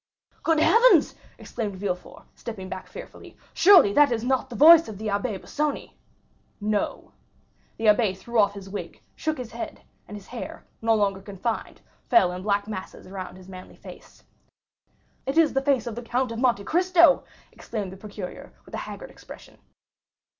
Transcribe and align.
"Good 0.41 0.59
heavens!" 0.59 1.13
exclaimed 1.37 1.75
Villefort, 1.75 2.23
stepping 2.33 2.69
back 2.69 2.87
fearfully, 2.87 3.37
"surely 3.53 3.93
that 3.93 4.11
is 4.11 4.23
not 4.23 4.49
the 4.49 4.55
voice 4.55 4.87
of 4.87 4.97
the 4.97 5.09
Abbé 5.09 5.37
Busoni!" 5.39 5.91
"No!" 6.59 7.11
The 7.77 7.85
abbé 7.85 8.17
threw 8.17 8.39
off 8.39 8.55
his 8.55 8.67
wig, 8.67 8.99
shook 9.15 9.37
his 9.37 9.51
head, 9.51 9.83
and 10.07 10.17
his 10.17 10.25
hair, 10.25 10.65
no 10.81 10.95
longer 10.95 11.21
confined, 11.21 11.81
fell 12.09 12.31
in 12.31 12.41
black 12.41 12.67
masses 12.67 13.05
around 13.05 13.35
his 13.35 13.47
manly 13.47 13.75
face. 13.75 14.23
"It 15.27 15.37
is 15.37 15.53
the 15.53 15.61
face 15.61 15.85
of 15.85 15.93
the 15.93 16.01
Count 16.01 16.31
of 16.31 16.39
Monte 16.39 16.63
Cristo!" 16.63 17.23
exclaimed 17.51 17.91
the 17.91 17.97
procureur, 17.97 18.51
with 18.65 18.73
a 18.73 18.77
haggard 18.89 19.11
expression. 19.11 19.59